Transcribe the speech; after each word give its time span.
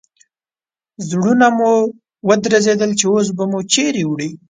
زړونه 1.09 1.47
مو 1.57 1.73
درزېدل 2.43 2.91
چې 2.99 3.05
اوس 3.13 3.27
به 3.37 3.43
مو 3.51 3.59
چیرې 3.73 4.03
وړي. 4.07 4.29